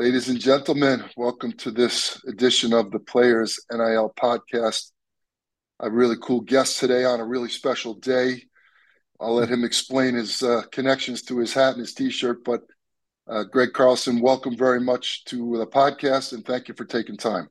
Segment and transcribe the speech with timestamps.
[0.00, 4.92] Ladies and gentlemen, welcome to this edition of the Players NIL podcast.
[5.80, 8.44] A really cool guest today on a really special day.
[9.20, 12.44] I'll let him explain his uh, connections to his hat and his t shirt.
[12.46, 12.62] But
[13.28, 17.50] uh, Greig Carlson, welcome very much to the podcast and thank you for taking time.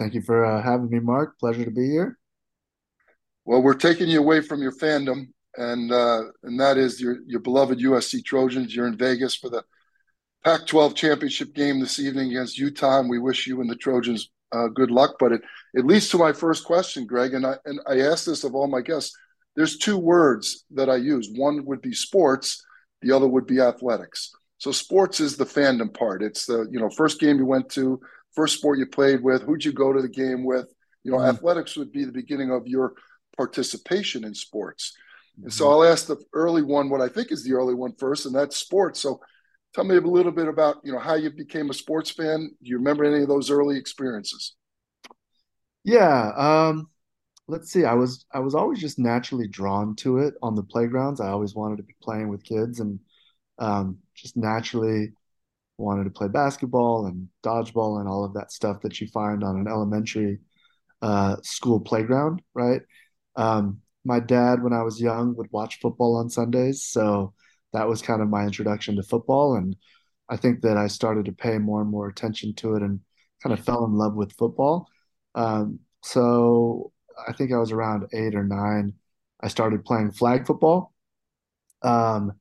[0.00, 1.38] Thank you for uh, having me, Mark.
[1.38, 2.18] Pleasure to be here.
[3.44, 7.38] Well, we're taking you away from your fandom, and uh, and that is your your
[7.38, 8.74] beloved USC Trojans.
[8.74, 9.62] You're in Vegas for the
[10.46, 14.68] Pac-12 championship game this evening against Utah, and we wish you and the Trojans uh,
[14.68, 15.16] good luck.
[15.18, 15.42] But it,
[15.74, 18.68] it leads to my first question, Greig, and I and I ask this of all
[18.68, 19.12] my guests.
[19.56, 21.28] There's two words that I use.
[21.34, 22.64] One would be sports,
[23.02, 24.30] the other would be athletics.
[24.58, 26.22] So sports is the fandom part.
[26.22, 28.00] It's the you know first game you went to,
[28.32, 30.72] first sport you played with, who'd you go to the game with.
[31.02, 31.36] You know, mm-hmm.
[31.36, 32.92] athletics would be the beginning of your
[33.36, 34.92] participation in sports.
[35.32, 35.46] Mm-hmm.
[35.46, 38.26] And so I'll ask the early one, what I think is the early one first,
[38.26, 39.00] and that's sports.
[39.00, 39.20] So
[39.76, 42.50] tell me a little bit about you know how you became a sports fan.
[42.62, 44.54] Do you remember any of those early experiences?
[45.84, 46.88] Yeah, um,
[47.46, 47.84] let's see.
[47.84, 51.20] I was I was always just naturally drawn to it on the playgrounds.
[51.20, 52.98] I always wanted to be playing with kids and
[53.58, 55.12] um, just naturally
[55.76, 59.58] wanted to play basketball and dodgeball and all of that stuff that you find on
[59.58, 60.38] an elementary
[61.02, 62.80] uh, school playground, right?
[63.36, 67.34] Um, my dad, when I was young, would watch football on Sundays, so
[67.72, 69.56] that was kind of my introduction to football.
[69.56, 69.76] And
[70.28, 73.00] I think that I started to pay more and more attention to it and
[73.42, 74.88] kind of fell in love with football.
[75.34, 76.92] Um, so
[77.26, 78.94] I think I was around eight or nine.
[79.40, 80.92] I started playing flag football.
[81.82, 82.32] Um,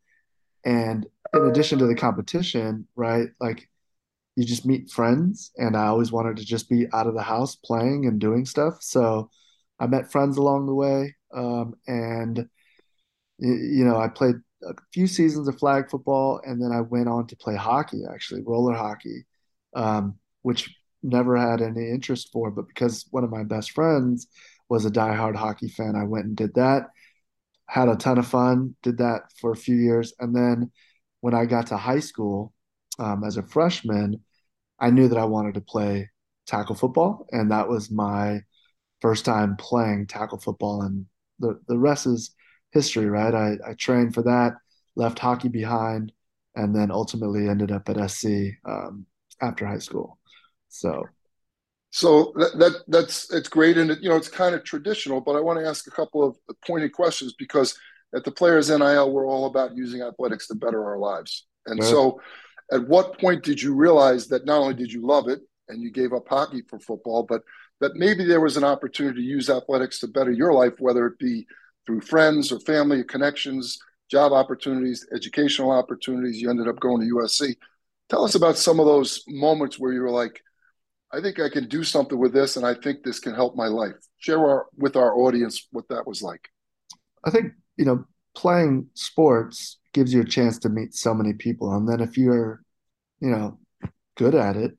[0.63, 3.69] and in addition to the competition, right, like
[4.35, 5.51] you just meet friends.
[5.57, 8.77] And I always wanted to just be out of the house playing and doing stuff.
[8.81, 9.29] So
[9.79, 11.15] I met friends along the way.
[11.33, 12.47] Um, and,
[13.37, 17.27] you know, I played a few seasons of flag football, and then I went on
[17.27, 19.25] to play hockey, actually roller hockey,
[19.75, 22.51] um, which never had any interest for.
[22.51, 24.27] But because one of my best friends
[24.69, 26.87] was a diehard hockey fan, I went and did that.
[27.67, 28.75] Had a ton of fun.
[28.83, 30.71] Did that for a few years, and then
[31.21, 32.53] when I got to high school
[32.99, 34.23] um, as a freshman,
[34.79, 36.09] I knew that I wanted to play
[36.45, 38.41] tackle football, and that was my
[39.01, 41.05] first time playing tackle football, and
[41.39, 42.31] the the rest is
[42.75, 43.33] history, right?
[43.33, 44.57] I, I trained for that,
[44.95, 46.11] left hockey behind,
[46.55, 48.27] and then ultimately ended up at SC
[48.65, 49.07] um,
[49.41, 50.19] after high school.
[50.67, 51.05] So,
[51.89, 55.21] so that, that that's it's great, and it, you know it's kind of traditional.
[55.21, 56.37] But I want to ask a couple of
[56.67, 57.79] pointed questions because
[58.13, 61.47] at the Players NIL, we're all about using athletics to better our lives.
[61.65, 61.89] And right.
[61.89, 62.21] so,
[62.71, 65.91] at what point did you realize that not only did you love it and you
[65.91, 67.41] gave up hockey for football, but
[67.79, 71.17] that maybe there was an opportunity to use athletics to better your life, whether it
[71.17, 71.47] be
[71.85, 73.79] through friends or family connections,
[74.09, 76.41] job opportunities, educational opportunities.
[76.41, 77.55] You ended up going to USC.
[78.09, 80.41] Tell us about some of those moments where you were like,
[81.11, 83.67] I think I can do something with this, and I think this can help my
[83.67, 83.95] life.
[84.17, 86.49] Share our, with our audience what that was like.
[87.23, 91.73] I think you know playing sports gives you a chance to meet so many people,
[91.73, 92.61] and then if you're,
[93.21, 93.59] you know,
[94.15, 94.77] good at it,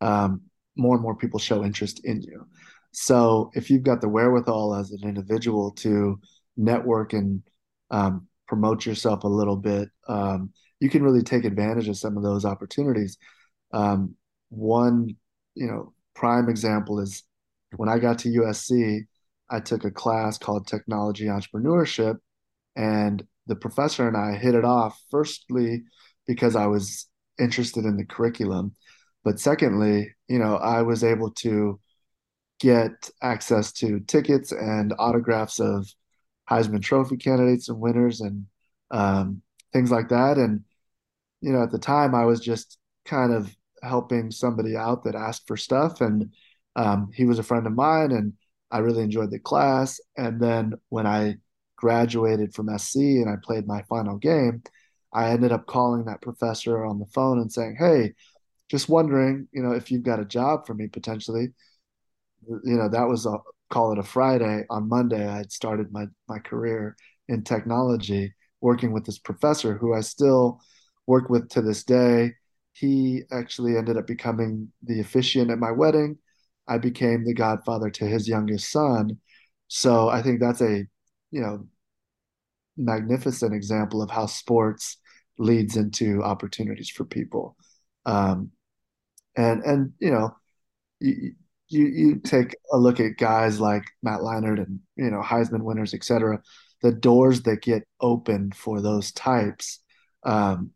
[0.00, 0.42] um,
[0.76, 2.46] more and more people show interest in you.
[2.94, 6.20] So if you've got the wherewithal as an individual to
[6.56, 7.42] network and
[7.90, 12.22] um, promote yourself a little bit, um, you can really take advantage of some of
[12.22, 13.18] those opportunities.
[13.72, 14.14] Um,
[14.50, 15.16] one,
[15.54, 17.24] you know, prime example is
[17.76, 19.00] when I got to USC,
[19.50, 22.18] I took a class called Technology Entrepreneurship,
[22.76, 25.00] and the professor and I hit it off.
[25.10, 25.82] Firstly,
[26.26, 27.08] because I was
[27.40, 28.74] interested in the curriculum,
[29.24, 31.80] but secondly, you know, I was able to
[32.64, 35.86] get access to tickets and autographs of
[36.50, 38.46] Heisman Trophy candidates and winners and
[38.90, 39.42] um,
[39.74, 40.38] things like that.
[40.38, 40.64] And,
[41.42, 45.46] you know, at the time I was just kind of helping somebody out that asked
[45.46, 46.00] for stuff.
[46.00, 46.32] And
[46.74, 48.32] um, he was a friend of mine and
[48.70, 50.00] I really enjoyed the class.
[50.16, 51.36] And then when I
[51.76, 54.62] graduated from SC and I played my final game,
[55.12, 58.14] I ended up calling that professor on the phone and saying, Hey,
[58.70, 61.52] just wondering, you know, if you've got a job for me potentially
[62.64, 63.38] you know that was a
[63.70, 64.64] call it a Friday.
[64.70, 66.96] On Monday, I had started my my career
[67.28, 70.60] in technology, working with this professor who I still
[71.06, 72.34] work with to this day.
[72.72, 76.18] He actually ended up becoming the officiant at my wedding.
[76.68, 79.18] I became the godfather to his youngest son.
[79.68, 80.84] So I think that's a,
[81.30, 81.66] you know,
[82.76, 84.98] magnificent example of how sports
[85.38, 87.56] leads into opportunities for people.
[88.06, 88.50] Um,
[89.36, 90.36] and and you know,
[91.82, 96.04] you take a look at guys like Matt Leinart and you know Heisman winners, et
[96.04, 96.40] cetera,
[96.82, 99.80] the doors that get opened for those types
[100.24, 100.70] um,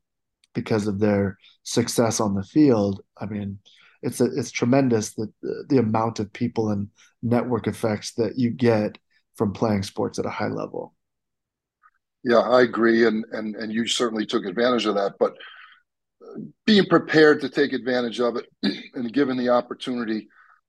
[0.54, 3.02] because of their success on the field.
[3.16, 3.58] I mean,
[4.02, 6.88] it's a, it's tremendous that the, the amount of people and
[7.22, 8.98] network effects that you get
[9.36, 10.94] from playing sports at a high level.
[12.24, 15.14] Yeah, I agree, and and and you certainly took advantage of that.
[15.18, 15.34] But
[16.66, 18.46] being prepared to take advantage of it
[18.94, 20.28] and given the opportunity.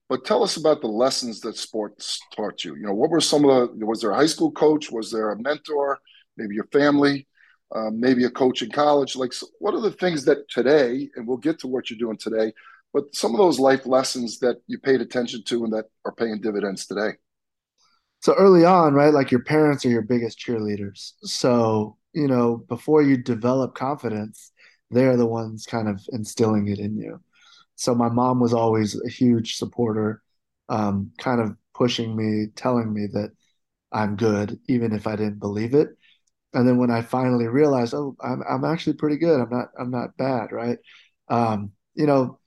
[0.10, 2.76] But tell us about the lessons that sports taught you.
[2.76, 3.86] You know, what were some of the?
[3.86, 4.92] Was there a high school coach?
[4.92, 6.00] Was there a mentor?
[6.36, 7.28] Maybe your family?
[7.76, 9.16] Um, maybe a coach in college.
[9.16, 12.52] Like, what are the things that today, and we'll get to what you're doing today,
[12.92, 16.42] but some of those life lessons that you paid attention to and that are paying
[16.42, 17.12] dividends today?
[18.22, 21.12] So early on, right, like your parents are your biggest cheerleaders.
[21.22, 24.52] So, you know, before you develop confidence,
[24.90, 27.22] they're the ones kind of instilling it in you.
[27.80, 30.22] So my mom was always a huge supporter,
[30.70, 33.32] um, kind of pushing me, telling me that
[33.92, 35.90] I'm good, even if I didn't believe it
[36.54, 39.40] and then when I finally realized, oh, I'm I'm actually pretty good.
[39.40, 40.78] I'm not I'm not bad, right?
[41.30, 42.40] Um, you know,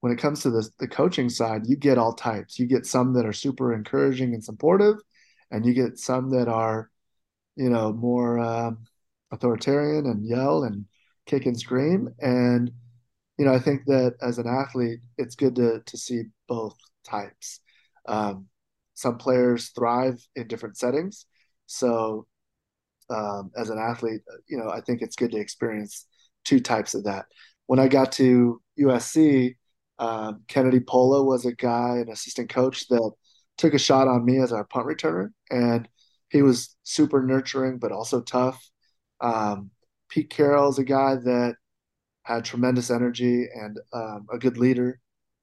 [0.00, 2.58] when it comes to the the coaching side, you get all types.
[2.58, 4.96] You get some that are super encouraging and supportive,
[5.50, 6.90] and you get some that are,
[7.56, 8.86] you know, more um,
[9.32, 10.86] authoritarian and yell and
[11.26, 12.10] kick and scream.
[12.20, 12.72] And
[13.38, 17.60] you know, I think that as an athlete, it's good to to see both types.
[18.06, 18.46] Um,
[18.94, 21.26] some players thrive in different settings,
[21.66, 22.26] so
[23.10, 26.06] um, as an athlete, you know, I think it's good to experience
[26.44, 27.26] two types of that.
[27.66, 29.56] When I got to USC,
[29.98, 33.12] um, Kennedy Polamalu was a guy, an assistant coach that
[33.58, 35.88] took a shot on me as our punt returner, and
[36.30, 38.62] he was super nurturing but also tough.
[39.20, 39.70] Um,
[40.08, 41.56] Pete Carroll is a guy that
[42.26, 45.00] had tremendous energy and um, a good leader.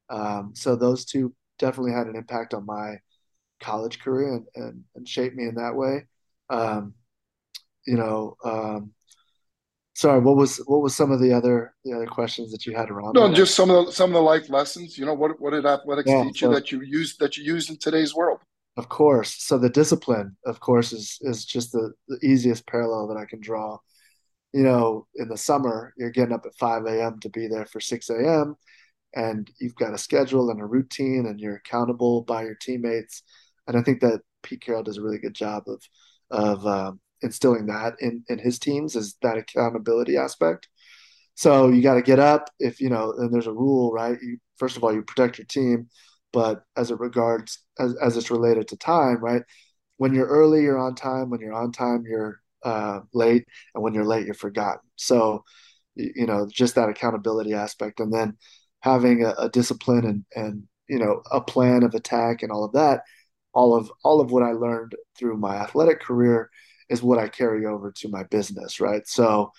[0.10, 2.98] Um, so those two definitely had an impact on my
[3.62, 6.06] college career and, and, and shaped me in that way.
[6.50, 6.94] Um,
[7.88, 8.92] you know, um,
[9.94, 12.90] sorry, what was what was some of the other the other questions that you had
[12.90, 13.14] around?
[13.14, 13.36] No, that?
[13.36, 14.98] just some of the some of the life lessons.
[14.98, 17.44] You know, what what did athletics yeah, teach so, you that you use that you
[17.44, 18.40] use in today's world?
[18.76, 19.36] Of course.
[19.38, 23.40] So the discipline, of course, is is just the, the easiest parallel that I can
[23.40, 23.78] draw.
[24.54, 27.20] You know, in the summer, you're getting up at 5 a.m.
[27.22, 28.56] to be there for 6 a.m.
[29.16, 33.24] and you've got a schedule and a routine and you're accountable by your teammates.
[33.68, 35.82] And I think that Pete Carroll does a really good job of
[36.32, 40.68] of um, instilling that in in his teams is that accountability aspect.
[41.36, 44.18] So you got to get up if you know, and there's a rule, right?
[44.22, 45.90] You first of all you protect your team,
[46.32, 49.44] but as it regards as as it's related to time, right?
[49.98, 51.30] When you're early, you're on time.
[51.32, 54.82] When you're on time, you're uh, late, and when you're late, you're forgotten.
[54.96, 55.44] So
[55.96, 58.38] you know, just that accountability aspect, and then
[58.80, 62.74] having a, a discipline and and you know a plan of attack and all of
[62.74, 63.02] that
[63.54, 66.50] all of all of what I learned through my athletic career
[66.90, 69.08] is what I carry over to my business, right?
[69.08, 69.52] So,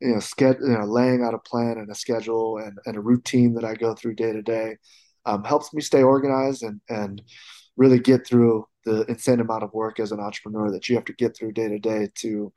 [0.00, 3.00] you know, ske- you know, laying out a plan and a schedule and, and a
[3.00, 4.76] routine that I go through day to day
[5.24, 7.22] um, helps me stay organized and and
[7.76, 11.12] really get through the insane amount of work as an entrepreneur that you have to
[11.12, 12.52] get through day to day to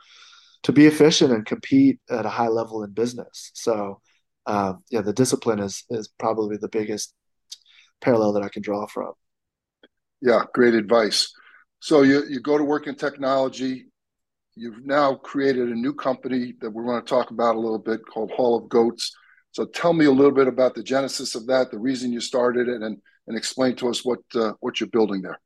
[0.63, 3.51] to be efficient and compete at a high level in business.
[3.53, 4.01] So,
[4.45, 7.13] um, yeah, the discipline is is probably the biggest
[7.99, 9.11] parallel that I can draw from.
[10.21, 11.33] Yeah, great advice.
[11.81, 13.85] So you, you go to work in technology.
[14.55, 18.01] You've now created a new company that we're going to talk about a little bit
[18.05, 19.15] called Hall of Goats.
[19.51, 22.67] So tell me a little bit about the genesis of that, the reason you started
[22.67, 25.39] it, and and explain to us what uh, what you're building there.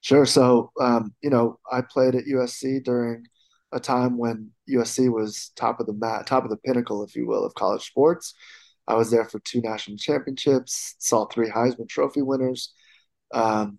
[0.00, 0.26] Sure.
[0.26, 3.26] So um, you know, I played at USC during
[3.72, 7.26] a time when USC was top of the mat, top of the pinnacle, if you
[7.26, 8.34] will, of college sports.
[8.88, 12.72] I was there for two national championships, saw three Heisman Trophy winners,
[13.32, 13.78] um,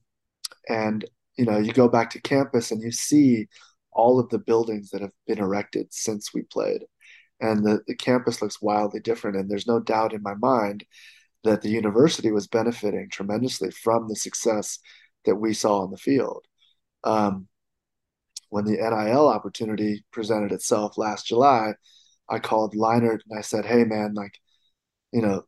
[0.70, 1.06] and
[1.38, 3.48] you know, you go back to campus and you see
[3.92, 6.84] all of the buildings that have been erected since we played.
[7.40, 9.38] And the, the campus looks wildly different.
[9.38, 10.86] And there's no doubt in my mind
[11.44, 14.78] that the university was benefiting tremendously from the success
[15.26, 16.46] that we saw on the field.
[17.04, 17.48] Um,
[18.50, 21.74] when the NIL opportunity presented itself last July,
[22.30, 24.38] I called Leinart and I said, Hey, man, like,
[25.12, 25.44] you know,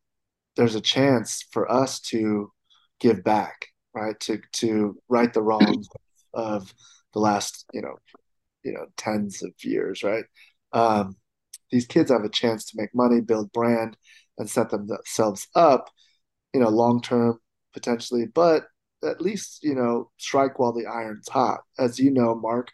[0.55, 2.51] there's a chance for us to
[2.99, 4.19] give back right?
[4.21, 5.87] To to right the wrongs
[6.33, 6.73] of
[7.13, 7.95] the last, you know,
[8.63, 10.25] you know, tens of years, right?
[10.73, 11.15] Um,
[11.71, 13.97] these kids have a chance to make money, build brand,
[14.37, 15.89] and set themselves up,
[16.53, 17.39] you know, long term
[17.73, 18.65] potentially, but
[19.03, 21.61] at least you know strike while the iron's hot.
[21.77, 22.71] As you know, Mark,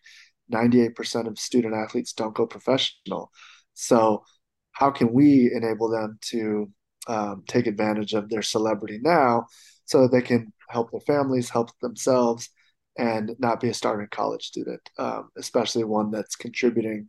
[0.50, 3.32] ninety eight percent of student athletes don't go professional.
[3.74, 4.24] So,
[4.72, 6.72] how can we enable them to
[7.08, 9.48] um, take advantage of their celebrity now,
[9.86, 12.50] so that they can help their families, help themselves,
[12.98, 17.08] and not be a starving college student, um, especially one that's contributing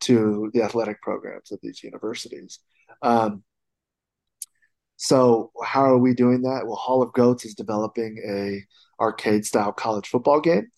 [0.00, 2.58] to the athletic programs of these universities.
[3.02, 3.44] Um,
[4.96, 6.66] so how are we doing that?
[6.66, 10.68] Well, Hall of Goats is developing a arcade style college football game,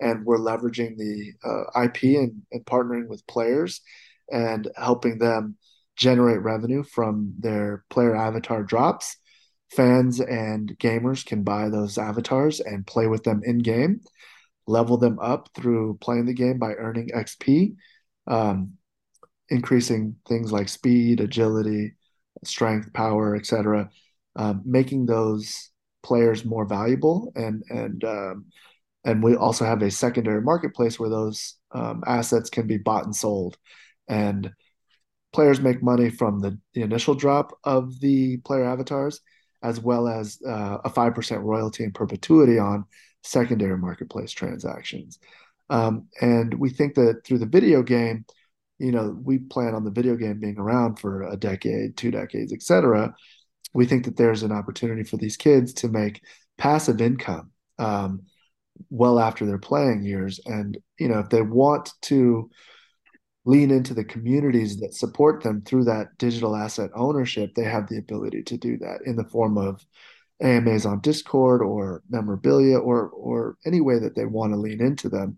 [0.00, 3.80] and we're leveraging the uh, IP and, and partnering with players
[4.30, 5.56] and helping them
[5.96, 9.16] generate revenue from their player avatar drops.
[9.70, 14.00] Fans and gamers can buy those avatars and play with them in game,
[14.66, 17.74] level them up through playing the game by earning XP,
[18.26, 18.72] um,
[19.50, 21.94] increasing things like speed, agility,
[22.44, 23.90] strength, power, etc.,
[24.36, 25.70] um, making those
[26.02, 28.46] players more valuable and and um,
[29.04, 33.14] and we also have a secondary marketplace where those um, assets can be bought and
[33.14, 33.56] sold
[34.08, 34.50] and
[35.32, 39.20] players make money from the, the initial drop of the player avatars
[39.62, 42.84] as well as uh, a 5% royalty in perpetuity on
[43.22, 45.18] secondary marketplace transactions
[45.70, 48.24] um, and we think that through the video game
[48.78, 52.52] you know, we plan on the video game being around for a decade, two decades,
[52.52, 53.14] et cetera.
[53.74, 56.22] We think that there's an opportunity for these kids to make
[56.56, 58.22] passive income um,
[58.90, 60.40] well after their playing years.
[60.46, 62.50] And, you know, if they want to
[63.44, 67.98] lean into the communities that support them through that digital asset ownership, they have the
[67.98, 69.84] ability to do that in the form of
[70.40, 75.08] AMAs on Discord or memorabilia or or any way that they want to lean into
[75.08, 75.36] them.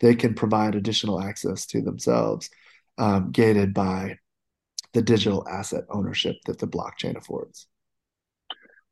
[0.00, 2.50] They can provide additional access to themselves
[2.98, 4.16] um, gated by
[4.92, 7.66] the digital asset ownership that the blockchain affords.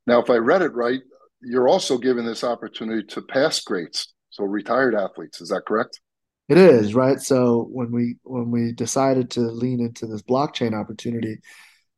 [0.06, 1.00] Now, if I read it right,
[1.42, 5.40] you're also giving this opportunity to past greats, so retired athletes.
[5.40, 6.00] Is that correct?
[6.48, 7.20] It is right.
[7.20, 11.38] So when we when we decided to lean into this blockchain opportunity,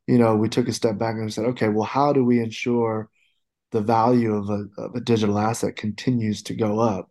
[0.07, 2.41] you know, we took a step back and we said, okay, well, how do we
[2.41, 3.09] ensure
[3.71, 7.11] the value of a, of a digital asset continues to go up?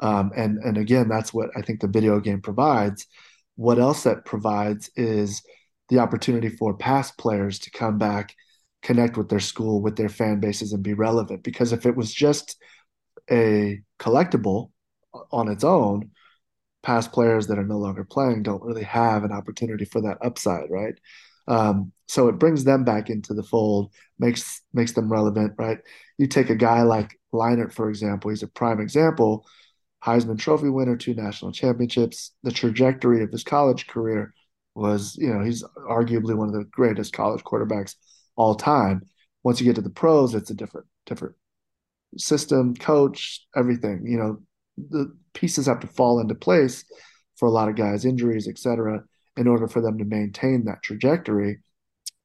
[0.00, 3.06] Um, and and again, that's what I think the video game provides
[3.56, 5.42] what else that provides is
[5.88, 8.34] the opportunity for past players to come back,
[8.82, 11.42] connect with their school, with their fan bases, and be relevant.
[11.42, 12.56] Because if it was just
[13.30, 14.70] a collectible
[15.30, 16.10] on its own,
[16.82, 20.70] past players that are no longer playing don't really have an opportunity for that upside,
[20.70, 20.94] right?
[21.46, 25.78] Um, so it brings them back into the fold, makes makes them relevant, right?
[26.18, 29.46] You take a guy like Leinart, for example, he's a prime example
[30.04, 32.32] Heisman Trophy winner, two national championships.
[32.42, 34.34] The trajectory of his college career
[34.74, 37.94] was, you know, he's arguably one of the greatest college quarterbacks
[38.36, 39.02] all time.
[39.44, 41.34] Once you get to the pros, it's a different, different
[42.16, 44.02] system, coach, everything.
[44.06, 44.38] You know,
[44.76, 46.84] the pieces have to fall into place
[47.36, 49.02] for a lot of guys, injuries, etc.,
[49.36, 51.60] in order for them to maintain that trajectory.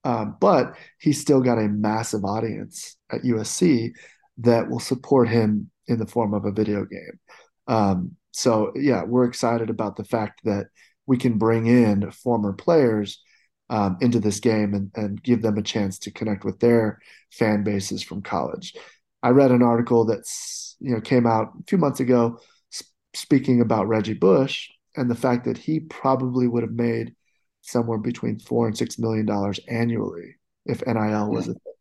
[0.03, 3.91] Um, but he's still got a massive audience at USC
[4.39, 7.19] that will support him in the form of a video game.
[7.67, 10.67] Um, so yeah, we're excited about the fact that
[11.05, 13.21] we can bring in former players
[13.69, 16.99] um, into this game and, and give them a chance to connect with their
[17.31, 18.75] fan bases from college.
[19.23, 23.61] I read an article that's you know came out a few months ago sp- speaking
[23.61, 27.15] about Reggie Bush and the fact that he probably would have made
[27.61, 31.51] somewhere between four and six million dollars annually if NIL was yeah.
[31.51, 31.73] a thing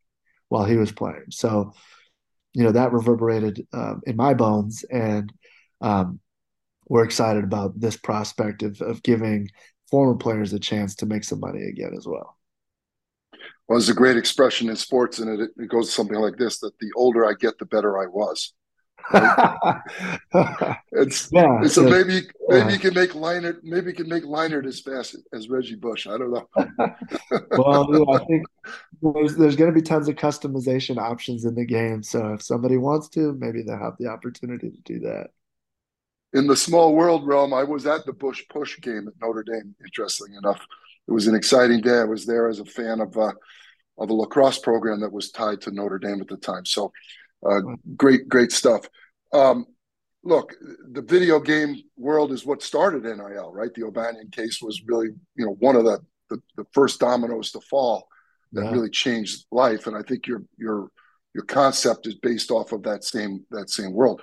[0.48, 1.26] while he was playing.
[1.30, 1.72] So,
[2.52, 5.32] you know, that reverberated um, in my bones, and
[5.86, 6.20] um,
[6.88, 9.48] we're excited about this prospect of, of giving
[9.90, 12.36] former players a chance to make some money again as well.
[13.68, 16.78] Well, it's a great expression in sports, and it, it goes something like this: that
[16.78, 18.52] the older I get, the better I was.
[19.12, 19.80] Right?
[20.92, 22.70] it's yeah, so yeah, maybe maybe yeah.
[22.70, 26.08] you can make Leinart maybe you can make Leinart as fast as Reggie Bush.
[26.08, 26.48] I don't know.
[27.50, 28.46] well, I think
[29.02, 32.02] there's there's going to be tons of customization options in the game.
[32.02, 35.30] So if somebody wants to, maybe they'll have the opportunity to do that
[36.32, 39.74] in the small world realm, I was at the Bush Push game at Notre Dame.
[39.84, 40.64] Interesting enough,
[41.08, 41.98] it was an exciting day.
[41.98, 43.32] I was there as a fan of uh,
[43.98, 46.64] of a lacrosse program that was tied to Notre Dame at the time.
[46.64, 46.92] So,
[47.48, 47.60] uh,
[47.96, 48.88] great, great stuff.
[49.32, 49.66] Um,
[50.22, 50.54] look,
[50.92, 53.72] the video game world is what started NIL, right?
[53.72, 57.60] The O'Bannon case was really, you know, one of the the, the first dominoes to
[57.60, 58.08] fall
[58.52, 58.72] that yeah.
[58.72, 59.86] really changed life.
[59.86, 60.90] And I think your your
[61.34, 64.20] your concept is based off of that same that same world.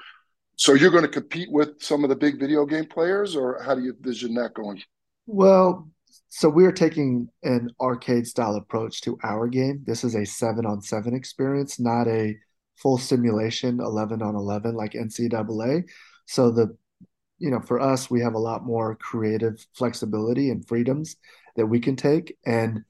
[0.56, 3.76] So you're going to compete with some of the big video game players, or how
[3.76, 4.82] do you envision that going?
[5.26, 5.90] Well,
[6.30, 9.84] so we're taking an arcade style approach to our game.
[9.86, 12.36] This is a seven on seven experience, not a
[12.76, 15.84] full simulation 11 on 11 like NCAA.
[16.26, 16.76] So the
[17.40, 21.18] you know, for us, we have a lot more creative flexibility and freedoms
[21.58, 22.86] that we can take, and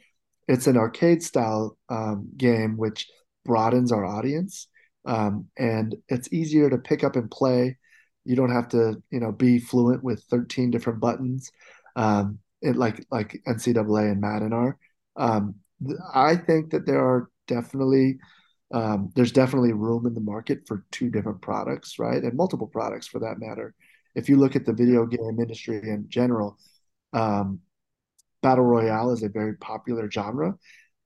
[0.47, 3.07] it's an arcade style um, game which
[3.45, 4.67] broadens our audience
[5.05, 7.77] um, and it's easier to pick up and play.
[8.25, 11.51] You don't have to, you know, be fluent with 13 different buttons.
[11.95, 14.77] Um, it, like like NCAA and Madden are.
[15.15, 15.55] Um,
[16.13, 18.17] I think that there are definitely
[18.73, 23.07] um, there's definitely room in the market for two different products, right, and multiple products
[23.07, 23.75] for that matter.
[24.15, 26.57] If you look at the video game industry in general,
[27.13, 27.59] um,
[28.41, 30.55] battle royale is a very popular genre,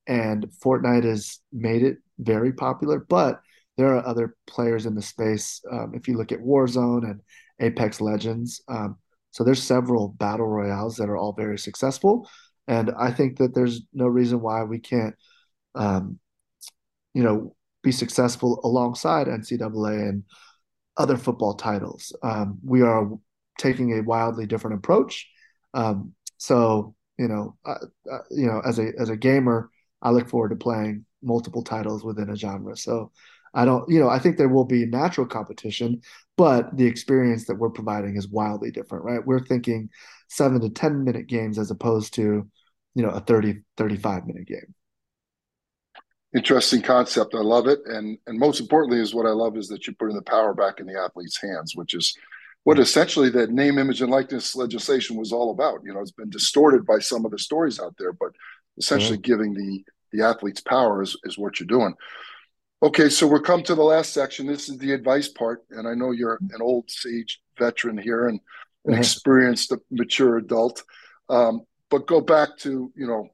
[0.07, 2.99] and Fortnite has made it very popular.
[2.99, 3.41] But
[3.77, 5.61] there are other players in the space.
[5.71, 7.21] Um, if you look at Warzone and
[7.59, 8.97] Apex Legends, um,
[9.31, 12.29] so there's several battle royales that are all very successful,
[12.67, 15.15] and I think that there's no reason why we can't,
[15.75, 16.19] um,
[17.13, 20.23] you know, be successful alongside NCAA and
[20.97, 22.15] other football titles.
[22.23, 23.09] Um, we are
[23.59, 25.29] taking a wildly different approach.
[25.73, 27.75] Um, so you know, uh,
[28.11, 29.69] uh, you know, as a as a gamer,
[30.01, 32.77] I look forward to playing multiple titles within a genre.
[32.77, 33.11] So
[33.53, 36.01] I don't, you know, I think there will be natural competition,
[36.35, 39.25] but the experience that we're providing is wildly different, right?
[39.25, 39.89] We're thinking
[40.29, 42.47] seven to 10 minute games as opposed to,
[42.95, 44.73] you know, a 30, 35 minute game.
[46.35, 47.33] Interesting concept.
[47.35, 47.79] I love it.
[47.85, 50.79] And and most importantly is what I love is that you're putting the power back
[50.79, 52.13] in the athlete's hands, which is
[52.63, 55.79] what essentially the name, image, and likeness legislation was all about.
[55.85, 58.31] You know, it's been distorted by some of the stories out there, but
[58.77, 59.21] essentially yeah.
[59.35, 61.93] giving the the athletes power is, is what you're doing.
[62.83, 64.45] Okay, so we're come to the last section.
[64.45, 68.39] This is the advice part, and I know you're an old sage veteran here and
[68.85, 69.01] an mm-hmm.
[69.01, 70.83] experienced, mature adult.
[71.27, 73.29] Um, but go back to you know,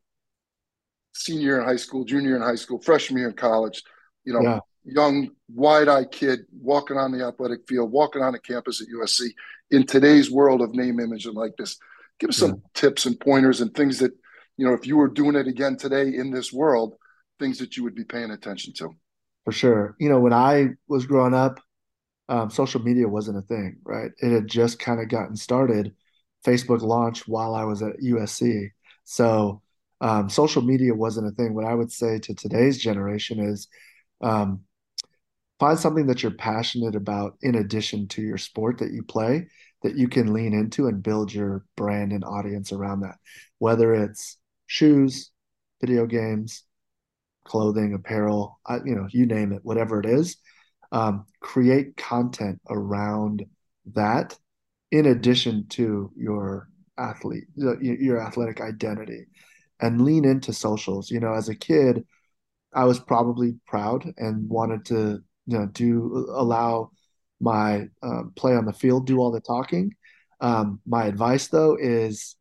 [1.13, 3.83] senior in high school, junior in high school, freshman year in college.
[4.23, 4.59] You know, yeah.
[4.85, 9.27] young, wide-eyed kid walking on the athletic field, walking on the campus at USC.
[9.71, 11.77] In today's world of name, image, and likeness,
[12.17, 12.69] give us some yeah.
[12.75, 14.13] tips and pointers and things that
[14.55, 16.95] you know, if you were doing it again today in this world,
[17.39, 18.95] things that you would be paying attention to
[19.45, 19.95] for sure.
[19.99, 21.59] You know, when I was growing up,
[22.29, 24.11] um, social media wasn't a thing, right?
[24.17, 25.93] It had just kind of gotten started.
[26.45, 28.69] Facebook launched while I was at USC.
[29.03, 29.61] So
[30.01, 31.53] um, social media wasn't a thing.
[31.53, 33.67] What I would say to today's generation is
[34.21, 34.61] um,
[35.59, 39.47] find something that you're passionate about in addition to your sport that you play
[39.83, 43.17] that you can lean into and build your brand and audience around that.
[43.59, 45.29] Whether it's shoes,
[45.81, 46.63] video games,
[47.43, 50.37] clothing, apparel, you know, you name it, whatever it is.
[50.91, 53.45] Um, create content around
[53.93, 54.37] that
[54.91, 59.25] in addition to your athlete, your athletic identity,
[59.79, 61.09] and lean into socials.
[61.09, 62.05] You know, as a kid,
[62.73, 66.91] I was probably proud and wanted to, you know, do allow
[67.39, 69.93] my um, play on the field, do all the talking.
[70.39, 72.35] Um, my advice though is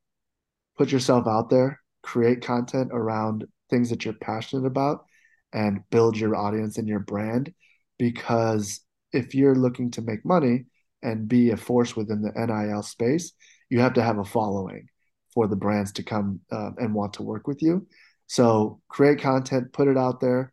[0.76, 5.06] put yourself out there, create content around things that you're passionate about
[5.52, 7.52] and build your audience and your brand
[7.98, 8.80] because
[9.12, 10.66] if you're looking to make money
[11.02, 13.32] and be a force within the NIL space,
[13.70, 14.87] you have to have a following
[15.32, 17.87] for the brands to come uh, and want to work with you.
[18.26, 20.52] So create content, put it out there,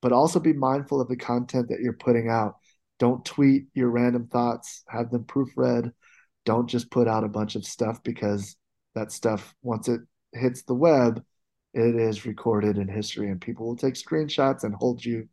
[0.00, 2.56] but also be mindful of the content that you're putting out.
[2.98, 5.92] Don't tweet your random thoughts, have them proofread.
[6.44, 8.56] Don't just put out a bunch of stuff because
[8.94, 10.00] that stuff, once it
[10.32, 11.22] hits the web,
[11.78, 15.28] it is recorded in history and people will take screenshots and hold you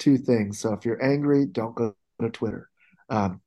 [0.00, 0.58] to things.
[0.58, 2.68] So if you're angry, don't go to Twitter.
[3.08, 3.40] Um,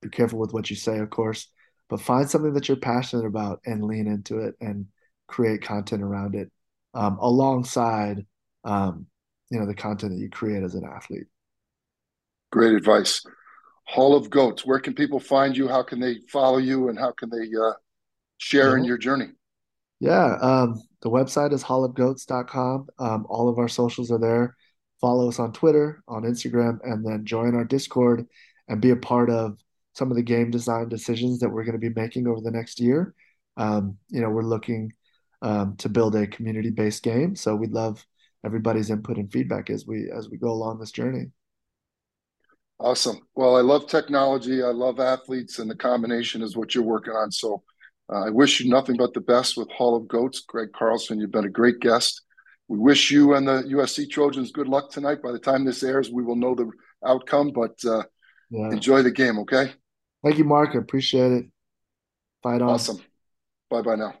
[0.00, 1.50] be careful with what you say, of course,
[1.88, 4.86] but find something that you're passionate about and lean into it and
[5.26, 6.50] create content around it
[6.94, 8.24] um, alongside,
[8.64, 9.06] um,
[9.50, 11.26] you know, the content that you create as an athlete.
[12.52, 13.22] Great advice.
[13.84, 14.64] Hall of Goats.
[14.64, 15.66] Where can people find you?
[15.68, 17.72] How can they follow you, and how can they uh,
[18.38, 18.78] share yeah.
[18.78, 19.28] in your journey?
[19.98, 22.88] Yeah, um, the website is hallofgoats.com.
[22.98, 24.56] Um, all of our socials are there.
[25.00, 28.26] Follow us on Twitter, on Instagram, and then join our Discord
[28.68, 29.58] and be a part of
[29.94, 32.80] some of the game design decisions that we're going to be making over the next
[32.80, 33.14] year.
[33.56, 34.92] Um, you know, we're looking
[35.42, 38.04] um, to build a community-based game, so we'd love
[38.44, 41.26] everybody's input and feedback as we as we go along this journey.
[42.78, 43.26] Awesome.
[43.34, 44.62] Well, I love technology.
[44.62, 47.30] I love athletes, and the combination is what you're working on.
[47.30, 47.62] So
[48.12, 50.40] uh, I wish you nothing but the best with Hall of Goats.
[50.40, 52.22] Greig Carlson, you've been a great guest.
[52.68, 55.22] We wish you and the USC Trojans good luck tonight.
[55.22, 56.70] By the time this airs, we will know the
[57.04, 58.04] outcome, but uh,
[58.50, 58.70] yeah.
[58.70, 59.72] enjoy the game, okay?
[60.22, 60.70] Thank you, Mark.
[60.74, 61.46] I appreciate it.
[62.42, 62.70] Fight on.
[62.70, 63.00] Awesome.
[63.70, 64.14] Bye bye now.